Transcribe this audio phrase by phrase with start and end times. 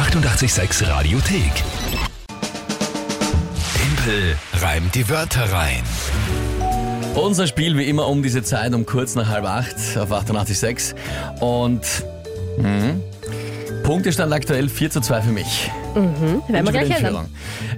[0.00, 1.52] 886 Radiothek.
[3.76, 5.82] Tempel reimt die Wörter rein.
[7.14, 10.94] Unser Spiel wie immer um diese Zeit, um kurz nach halb acht auf 88.6.
[11.40, 11.82] Und
[12.56, 12.94] mh,
[13.82, 15.70] Punktestand aktuell 4 zu 2 für mich.
[15.94, 17.26] Werden wir gleich ändern.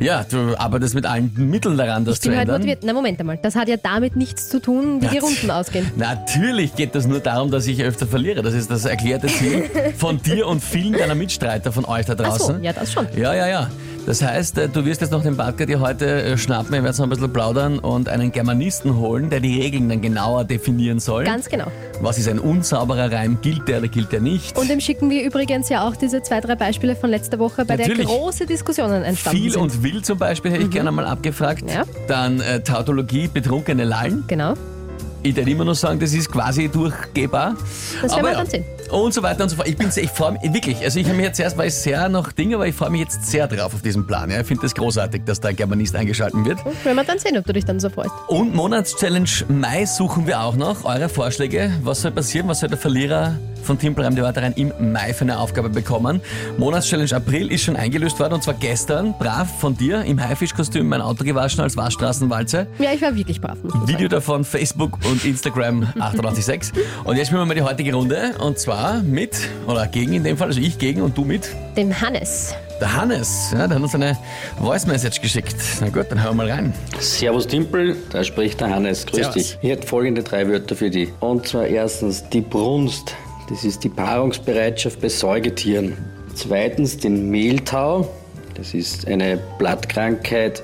[0.00, 2.60] Ja, du arbeitest mit allen Mitteln daran, das Ich zu bin halt ändern.
[2.62, 2.82] motiviert.
[2.84, 3.38] Na, Moment einmal.
[3.42, 5.90] Das hat ja damit nichts zu tun, wie die Ja, Runden ausgehen.
[5.96, 8.42] Natürlich geht es nur darum, dass ich öfter verliere.
[8.42, 9.64] Das ist das erklärte Ziel
[9.96, 12.62] von dir und vielen deiner Mitstreiter von euch da Ach so, draußen.
[12.64, 13.06] ja, das schon.
[13.16, 13.70] Ja, ja, ja.
[14.08, 16.96] Das heißt, äh, du wirst jetzt noch den Badger dir heute äh, schnappen, wir werden
[16.96, 21.24] noch ein bisschen plaudern und einen Germanisten holen, der die Regeln dann genauer definieren soll.
[21.24, 21.66] Ganz genau.
[22.00, 23.36] Was ist ein unsauberer Reim?
[23.42, 24.56] Gilt der oder gilt der nicht?
[24.56, 27.76] Und dem schicken wir übrigens ja auch diese zwei, drei Beispiele von letzter Woche, bei
[27.76, 28.06] Natürlich.
[28.06, 29.60] der große Diskussionen entstanden Viel sind.
[29.60, 31.64] und wild zum Beispiel hätte ich gerne mal abgefragt.
[31.64, 31.68] Mhm.
[31.68, 31.82] Ja.
[32.06, 34.24] Dann äh, Tautologie, betrunkene Lallen.
[34.26, 34.54] Genau.
[35.22, 37.56] Ich würde immer noch sagen, das ist quasi durchgehbar.
[38.00, 38.38] Das werden wir ja.
[38.38, 38.64] dann sehen.
[38.90, 39.68] Und so weiter und so fort.
[39.68, 40.82] Ich bin sehr, ich freue mich wirklich.
[40.82, 43.02] Also ich habe mich jetzt erst war ich sehr noch Dinge, aber ich freue mich
[43.02, 44.30] jetzt sehr drauf auf diesen Plan.
[44.30, 44.40] Ja.
[44.40, 46.64] Ich finde das großartig, dass da ein Germanist eingeschalten wird.
[46.64, 48.10] Und werden wir dann sehen, ob du dich dann so freust.
[48.28, 50.84] Und Monatschallenge Mai suchen wir auch noch.
[50.84, 51.72] Eure Vorschläge.
[51.82, 52.48] Was soll passieren?
[52.48, 55.68] Was soll der Verlierer von Team Prime die Wörter rein im Mai für eine Aufgabe
[55.68, 56.20] bekommen?
[56.56, 59.14] Monatschallenge April ist schon eingelöst worden und zwar gestern.
[59.18, 62.66] Brav von dir im Haifischkostüm mein Auto gewaschen als Waschstraßenwalze.
[62.78, 63.58] Ja, ich war wirklich brav.
[63.62, 63.88] man sagen.
[63.88, 66.72] Video davon Facebook und Instagram 886.
[67.04, 70.36] Und jetzt spielen wir mal die heutige Runde und zwar mit, oder gegen in dem
[70.36, 71.48] Fall, also ich gegen und du mit.
[71.76, 72.54] Dem Hannes.
[72.80, 74.16] Der Hannes, ja, der hat uns eine
[74.60, 75.56] Voice Message geschickt.
[75.80, 76.72] Na gut, dann hören wir mal rein.
[77.00, 79.04] Servus Timpel, da spricht der Hannes.
[79.04, 79.34] Grüß Servus.
[79.34, 79.58] dich.
[79.62, 81.08] Ich hätte folgende drei Wörter für dich.
[81.18, 83.16] Und zwar erstens die Brunst.
[83.48, 85.96] Das ist die Paarungsbereitschaft bei Säugetieren.
[86.34, 88.08] Zweitens den Mehltau.
[88.54, 90.62] Das ist eine Blattkrankheit,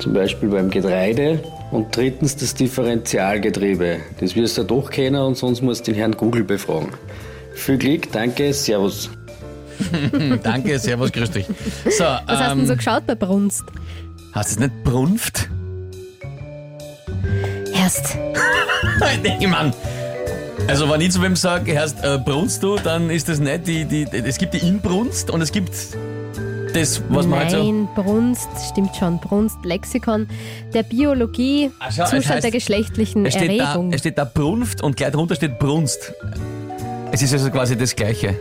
[0.00, 1.40] zum Beispiel beim Getreide.
[1.70, 3.98] Und drittens das Differentialgetriebe.
[4.18, 6.88] Das wirst du doch kennen und sonst musst du den Herrn Google befragen.
[7.54, 9.10] Viel Glück, danke, Servus.
[10.44, 11.46] Danke, servus, grüß dich.
[11.46, 13.64] So, Was hast du ähm, denn so geschaut bei Brunst?
[14.32, 15.48] hast du es nicht brunft?
[17.74, 18.16] Erst.
[19.40, 19.72] ich Mann.
[20.68, 23.84] Also wenn ich zu wem sage, erst äh, brunst du, dann ist das nicht die,
[23.84, 25.70] die, es gibt die Inbrunst und es gibt
[26.72, 27.56] das, was man halt so...
[27.58, 29.18] Nein, Brunst, stimmt schon.
[29.20, 30.26] Brunst, Lexikon
[30.72, 33.92] der Biologie, Ach schau, Zustand heißt- der geschlechtlichen Es steht, da, Erregung.
[33.92, 36.12] es steht da Brunft und gleich drunter steht Brunst.
[37.14, 38.34] Es ist also quasi das Gleiche.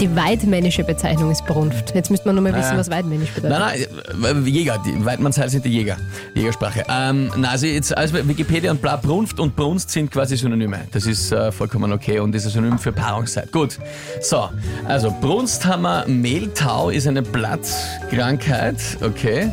[0.00, 1.92] Die weidmännische Bezeichnung ist Brunft.
[1.92, 2.78] Jetzt müsste man nur mal wissen, Ah.
[2.78, 3.58] was weidmännisch bedeutet.
[3.58, 3.86] Nein,
[4.16, 5.96] nein, äh, Jäger, die Weidmannsheil sind die Jäger,
[6.36, 6.84] Jägersprache.
[6.88, 10.82] Ähm, na, also jetzt, also Wikipedia und bla, Brunft und Brunst sind quasi Synonyme.
[10.92, 13.50] Das ist äh, vollkommen okay und ist ein Synonym für Paarungszeit.
[13.50, 13.80] Gut,
[14.20, 14.50] so,
[14.86, 19.50] also Brunst haben wir, Mehltau ist eine Blattkrankheit, okay.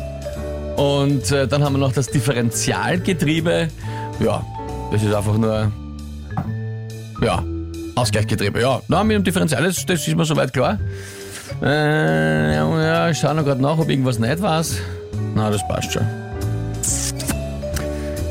[0.76, 3.66] Und äh, dann haben wir noch das Differentialgetriebe,
[4.20, 4.46] ja,
[4.92, 5.72] das ist einfach nur,
[7.22, 7.42] ja,
[7.94, 8.80] Ausgleichsgetriebe, ja.
[8.88, 10.78] Na, mit dem Differential, das, das ist mir soweit klar.
[11.62, 14.64] Äh, ja, ich schaue noch gerade nach, ob irgendwas nicht war.
[15.34, 16.06] Na, das passt schon.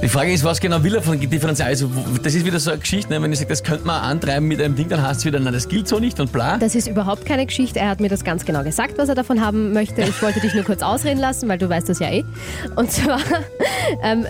[0.01, 1.67] Die Frage ist, was genau will er von Differential?
[1.67, 1.89] Also,
[2.23, 3.21] das ist wieder so eine Geschichte, ne?
[3.21, 5.51] wenn ich sage, das könnte man antreiben mit einem Ding, dann heißt es wieder, na,
[5.51, 6.57] das gilt so nicht und bla.
[6.57, 7.79] Das ist überhaupt keine Geschichte.
[7.79, 10.03] Er hat mir das ganz genau gesagt, was er davon haben möchte.
[10.03, 12.23] Ich wollte dich nur kurz ausreden lassen, weil du weißt das ja eh.
[12.75, 13.19] Und zwar,
[14.03, 14.27] ähm,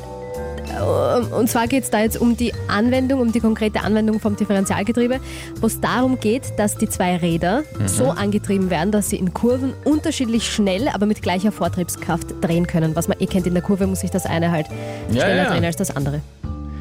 [1.37, 5.19] und zwar geht es da jetzt um die Anwendung, um die konkrete Anwendung vom Differentialgetriebe,
[5.61, 7.87] wo es darum geht, dass die zwei Räder Mhm.
[7.87, 12.95] so angetrieben werden, dass sie in Kurven unterschiedlich schnell, aber mit gleicher Vortriebskraft drehen können.
[12.95, 14.67] Was man eh kennt, in der Kurve muss sich das eine halt
[15.11, 15.49] Ja, schneller ja.
[15.51, 16.21] drehen als das andere.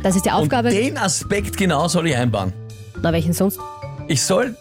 [0.03, 0.71] Das ist die Und Aufgabe.
[0.71, 2.53] den Aspekt genau soll ich einbauen.
[3.03, 3.59] Na, welchen sonst?
[4.09, 4.55] Ich soll.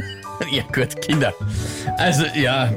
[0.52, 1.32] ja, gut, Kinder.
[1.96, 2.70] Also, ja.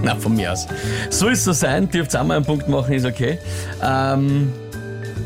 [0.02, 0.66] Na, von mir aus.
[1.10, 3.38] Soll es so sein, dürft auch mal einen Punkt machen, ist okay.
[3.82, 4.52] Ähm,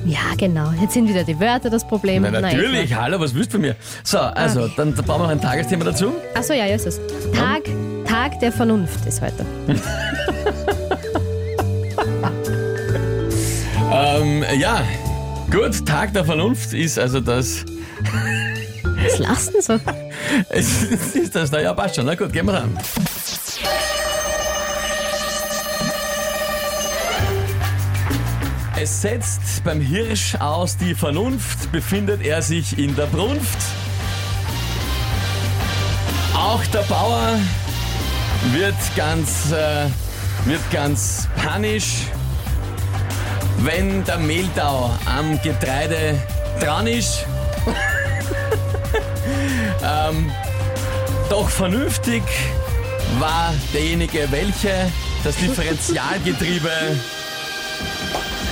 [0.04, 0.72] Ja, genau.
[0.80, 2.22] Jetzt sind wieder die Wörter das Problem.
[2.22, 3.02] na, Na, natürlich, klar.
[3.04, 3.76] hallo, was willst du von mir?
[4.02, 6.12] So, also, dann brauchen wir noch ein Tagesthema dazu.
[6.34, 7.00] Achso, ja, ja, ist es.
[7.32, 7.62] Tag,
[8.06, 9.44] Tag der Vernunft ist heute.
[13.96, 14.82] Ähm, ja,
[15.52, 17.64] gut, Tag der Vernunft ist also das.
[19.28, 19.74] Was denn so?
[20.50, 22.06] Ist das, na ja, passt schon.
[22.06, 22.76] Na gut, gehen wir ran.
[28.84, 33.56] Es setzt beim Hirsch aus die Vernunft, befindet er sich in der Brunft.
[36.34, 37.38] Auch der Bauer
[38.52, 39.86] wird ganz, äh,
[40.44, 42.08] wird ganz panisch,
[43.60, 46.22] wenn der Mehltau am Getreide
[46.60, 47.24] dran ist.
[49.82, 50.30] ähm,
[51.30, 52.22] doch vernünftig
[53.18, 54.92] war derjenige, welche
[55.24, 56.70] das Differentialgetriebe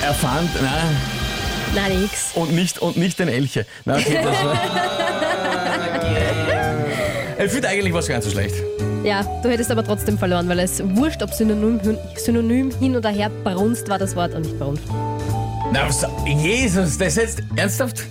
[0.03, 0.71] erfand na,
[1.75, 2.31] Nein, nix.
[2.35, 3.65] und, nicht, und nicht den Elche.
[3.85, 4.57] Na, okay, das war
[7.45, 8.55] Ich finde eigentlich was ganz so schlecht.
[9.03, 11.79] Ja, du hättest aber trotzdem verloren, weil es wurscht, ob Synonym,
[12.15, 14.83] Synonym hin oder her, Brunst war das Wort und nicht Brunft.
[15.73, 18.03] Na, was, Jesus, das ist jetzt ernsthaft?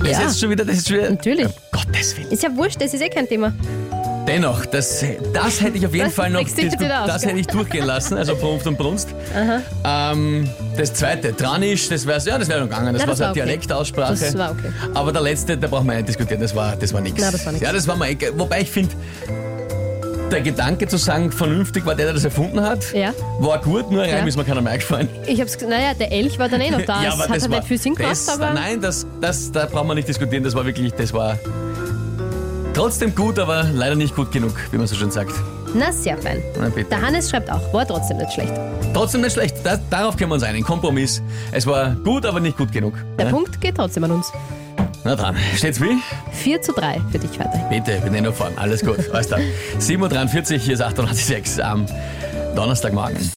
[0.00, 0.22] Das ist Ja.
[0.22, 1.10] jetzt schon wieder, das ist schon wieder.
[1.10, 1.46] Natürlich.
[1.46, 2.30] Um Gottes Willen.
[2.32, 3.52] Ist ja wurscht, das ist eh kein Thema.
[4.26, 6.42] Dennoch, das, das hätte ich auf jeden Das Fall noch
[7.06, 9.08] das hätte ich durchgehen lassen, also Brunft und Brunst.
[9.84, 13.18] Ähm, das zweite, Tranisch, das wäre ja, das wäre noch gegangen, das Ja, war das
[13.18, 13.46] so eine war okay.
[13.46, 14.12] Dialektaussprache.
[14.18, 14.68] Das war okay.
[14.94, 17.20] Aber der letzte, da brauchen wir nicht diskutieren, das war, das war nichts.
[17.30, 17.60] Das.
[17.60, 18.32] Ja, das war mal egal.
[18.36, 18.94] Wobei ich finde,
[20.32, 23.12] der Gedanke zu sagen, vernünftig war der, der das erfunden hat, Ja.
[23.38, 24.24] war gut, nur Reim Ja.
[24.26, 25.08] ist mir keiner mehr eingefallen.
[25.26, 27.00] Ich hab's, ges- naja, der Elch war dann eh noch da.
[27.06, 29.94] es hat halt nicht viel Sinn gemacht, das, aber Nein, das, das, da brauchen wir
[29.94, 31.38] nicht diskutieren, das war wirklich, das war
[32.76, 35.32] trotzdem gut, aber leider nicht gut genug, wie man so schön sagt.
[35.74, 36.42] na, sehr fein.
[36.60, 36.90] Na bitte.
[36.90, 38.52] Der Hannes schreibt auch, war trotzdem nicht schlecht.
[38.94, 41.22] Trotzdem nicht schlecht, da, darauf können wir uns einigen, Kompromiss.
[41.52, 42.94] Es war gut, aber nicht gut genug.
[43.18, 43.32] Der Ja?
[43.32, 44.32] Punkt geht trotzdem an uns.
[45.04, 45.98] Na dran, steht's wie?
[46.32, 47.58] 4 zu 3 für dich weiter.
[47.70, 49.40] Bitte, wir nehmen noch vorn, alles gut, alles klar.
[49.78, 51.86] 7.43 Uhr, hier ist 88.6 am
[52.54, 53.30] Donnerstagmorgen.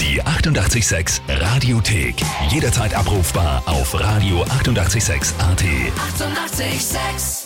[0.00, 2.14] Die 88,6 Radiothek.
[2.50, 5.62] Jederzeit abrufbar auf radio886.at.
[5.62, 5.62] 88,6.
[6.60, 7.39] Eighty-eight, sex.